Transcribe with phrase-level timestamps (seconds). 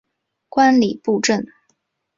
[0.49, 1.45] 观礼部政。